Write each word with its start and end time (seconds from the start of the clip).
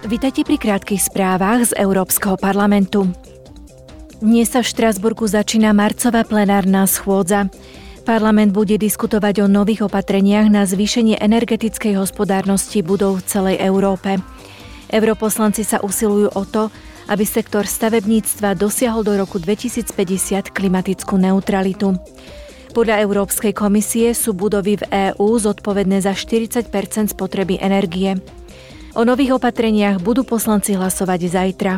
Vítajte 0.00 0.48
pri 0.48 0.56
krátkých 0.56 1.12
správach 1.12 1.60
z 1.68 1.76
Európskeho 1.76 2.40
parlamentu. 2.40 3.12
Dnes 4.24 4.48
sa 4.48 4.64
v 4.64 4.72
Štrasburgu 4.72 5.28
začína 5.28 5.76
marcová 5.76 6.24
plenárna 6.24 6.88
schôdza. 6.88 7.52
Parlament 8.08 8.56
bude 8.56 8.80
diskutovať 8.80 9.44
o 9.44 9.46
nových 9.52 9.84
opatreniach 9.84 10.48
na 10.48 10.64
zvýšenie 10.64 11.20
energetickej 11.20 12.00
hospodárnosti 12.00 12.80
budov 12.80 13.20
v 13.20 13.26
celej 13.28 13.56
Európe. 13.60 14.16
Europoslanci 14.88 15.68
sa 15.68 15.84
usilujú 15.84 16.32
o 16.32 16.48
to, 16.48 16.72
aby 17.12 17.28
sektor 17.28 17.68
stavebníctva 17.68 18.56
dosiahol 18.56 19.04
do 19.04 19.20
roku 19.20 19.36
2050 19.36 20.48
klimatickú 20.48 21.20
neutralitu. 21.20 22.00
Podľa 22.72 23.04
Európskej 23.04 23.52
komisie 23.52 24.16
sú 24.16 24.32
budovy 24.32 24.80
v 24.80 25.12
EÚ 25.12 25.28
zodpovedné 25.44 26.00
za 26.00 26.16
40% 26.16 26.72
spotreby 27.12 27.60
energie. 27.60 28.16
O 28.98 29.06
nových 29.06 29.38
opatreniach 29.38 30.02
budú 30.02 30.26
poslanci 30.26 30.74
hlasovať 30.74 31.20
zajtra. 31.30 31.74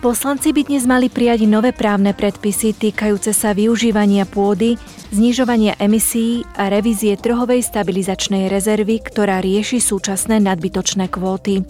Poslanci 0.00 0.52
by 0.56 0.64
dnes 0.64 0.88
mali 0.88 1.12
prijať 1.12 1.44
nové 1.44 1.76
právne 1.76 2.16
predpisy 2.16 2.72
týkajúce 2.72 3.36
sa 3.36 3.52
využívania 3.52 4.24
pôdy, 4.24 4.80
znižovania 5.12 5.76
emisí 5.76 6.40
a 6.56 6.72
revízie 6.72 7.20
trhovej 7.20 7.60
stabilizačnej 7.60 8.48
rezervy, 8.48 9.00
ktorá 9.04 9.44
rieši 9.44 9.76
súčasné 9.76 10.40
nadbytočné 10.40 11.12
kvóty. 11.12 11.64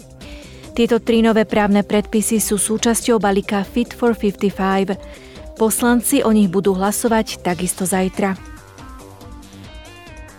Tieto 0.71 1.03
tri 1.03 1.19
nové 1.19 1.43
právne 1.43 1.83
predpisy 1.83 2.39
sú 2.39 2.55
súčasťou 2.55 3.19
balíka 3.19 3.67
Fit 3.67 3.91
for 3.91 4.15
55. 4.15 5.59
Poslanci 5.59 6.23
o 6.23 6.31
nich 6.31 6.47
budú 6.47 6.71
hlasovať 6.71 7.43
takisto 7.43 7.83
zajtra. 7.83 8.50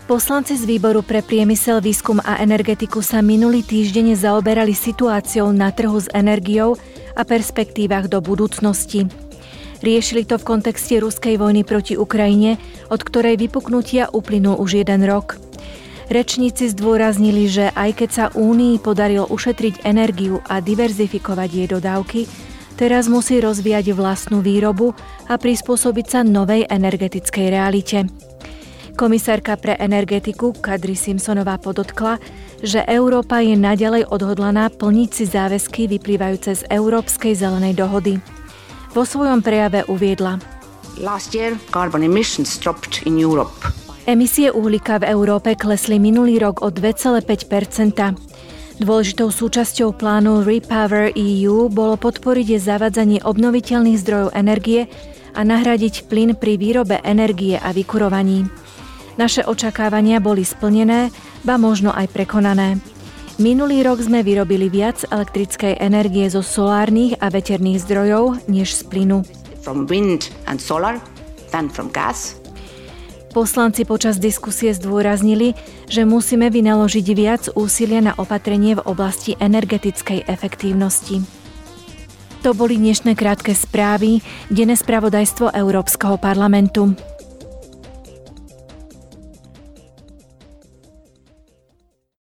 Poslanci 0.03 0.59
z 0.59 0.67
výboru 0.67 0.99
pre 0.99 1.23
priemysel, 1.23 1.79
výskum 1.79 2.19
a 2.27 2.43
energetiku 2.43 2.99
sa 2.99 3.23
minulý 3.23 3.63
týždeň 3.63 4.19
zaoberali 4.19 4.75
situáciou 4.75 5.55
na 5.55 5.71
trhu 5.71 5.95
s 5.95 6.11
energiou 6.11 6.75
a 7.15 7.23
perspektívach 7.23 8.11
do 8.11 8.19
budúcnosti. 8.19 9.07
Riešili 9.79 10.27
to 10.27 10.35
v 10.35 10.43
kontexte 10.43 10.99
ruskej 10.99 11.39
vojny 11.39 11.63
proti 11.63 11.95
Ukrajine, 11.95 12.59
od 12.91 12.99
ktorej 12.99 13.39
vypuknutia 13.39 14.11
uplynul 14.11 14.59
už 14.59 14.83
jeden 14.83 15.07
rok. 15.07 15.39
Rečníci 16.11 16.67
zdôraznili, 16.75 17.47
že 17.47 17.71
aj 17.71 18.03
keď 18.03 18.09
sa 18.11 18.25
Únii 18.35 18.83
podarilo 18.83 19.23
ušetriť 19.31 19.87
energiu 19.87 20.43
a 20.51 20.59
diverzifikovať 20.59 21.49
jej 21.49 21.67
dodávky, 21.71 22.21
Teraz 22.73 23.05
musí 23.05 23.37
rozvíjať 23.37 23.93
vlastnú 23.93 24.41
výrobu 24.41 24.97
a 25.29 25.37
prispôsobiť 25.37 26.05
sa 26.09 26.19
novej 26.25 26.65
energetickej 26.65 27.53
realite. 27.53 28.09
Komisárka 28.93 29.57
pre 29.57 29.73
energetiku 29.77 30.53
Kadri 30.53 30.93
Simpsonová 30.93 31.57
podotkla, 31.57 32.21
že 32.61 32.85
Európa 32.85 33.41
je 33.41 33.57
naďalej 33.57 34.05
odhodlaná 34.07 34.69
plniť 34.69 35.09
si 35.09 35.25
záväzky 35.25 35.89
vyplývajúce 35.89 36.61
z 36.61 36.63
Európskej 36.69 37.33
zelenej 37.33 37.73
dohody. 37.77 38.21
Vo 38.93 39.03
svojom 39.03 39.41
prejave 39.41 39.81
uviedla. 39.89 40.37
Emisie 44.05 44.53
uhlíka 44.53 45.01
v 45.01 45.09
Európe 45.09 45.57
klesli 45.57 45.97
minulý 45.97 46.37
rok 46.37 46.61
o 46.61 46.69
2,5% 46.69 48.33
Dôležitou 48.81 49.29
súčasťou 49.29 49.93
plánu 49.93 50.41
Repower 50.41 51.13
EU 51.13 51.69
bolo 51.69 51.93
podporiť 51.93 52.57
zavadzanie 52.57 53.21
obnoviteľných 53.21 54.01
zdrojov 54.01 54.33
energie 54.33 54.89
a 55.37 55.45
nahradiť 55.45 56.09
plyn 56.09 56.33
pri 56.33 56.57
výrobe 56.57 56.97
energie 57.05 57.53
a 57.53 57.69
vykurovaní. 57.69 58.49
Naše 59.13 59.45
očakávania 59.45 60.17
boli 60.17 60.41
splnené, 60.41 61.13
ba 61.45 61.61
možno 61.61 61.93
aj 61.93 62.09
prekonané. 62.09 62.81
Minulý 63.41 63.81
rok 63.81 63.97
sme 64.01 64.21
vyrobili 64.21 64.69
viac 64.69 65.05
elektrickej 65.09 65.81
energie 65.81 66.29
zo 66.29 66.45
solárnych 66.45 67.17
a 67.17 67.33
veterných 67.33 67.81
zdrojov 67.81 68.45
než 68.45 68.77
z 68.77 68.81
plynu. 68.85 69.25
From 69.65 69.89
wind 69.89 70.29
and 70.45 70.61
solar 70.61 71.01
than 71.49 71.69
from 71.69 71.89
gas. 71.89 72.37
Poslanci 73.33 73.81
počas 73.89 74.21
diskusie 74.21 74.77
zdôraznili, 74.77 75.57
že 75.89 76.05
musíme 76.05 76.53
vynaložiť 76.53 77.07
viac 77.17 77.49
úsilia 77.57 77.97
na 77.97 78.13
opatrenie 78.13 78.77
v 78.77 78.85
oblasti 78.85 79.33
energetickej 79.41 80.29
efektívnosti. 80.29 81.25
To 82.45 82.53
boli 82.53 82.77
dnešné 82.77 83.17
krátke 83.17 83.57
správy, 83.57 84.21
denné 84.53 84.77
spravodajstvo 84.77 85.49
Európskeho 85.49 86.21
parlamentu. 86.21 86.93